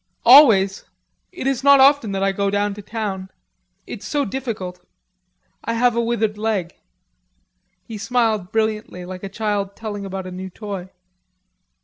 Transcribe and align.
"Always. 0.25 0.83
It 1.31 1.45
is 1.45 1.63
not 1.63 1.79
often 1.79 2.11
that 2.13 2.23
I 2.23 2.31
go 2.31 2.49
down 2.49 2.73
to 2.73 2.81
town.... 2.81 3.29
It's 3.85 4.07
so 4.07 4.25
difficult.... 4.25 4.83
I 5.63 5.75
have 5.75 5.95
a 5.95 6.01
withered 6.01 6.39
leg." 6.39 6.73
He 7.83 7.99
smiled 7.99 8.51
brilliantly 8.51 9.05
like 9.05 9.21
a 9.23 9.29
child 9.29 9.75
telling 9.75 10.03
about 10.03 10.25
a 10.25 10.31
new 10.31 10.49
toy. 10.49 10.89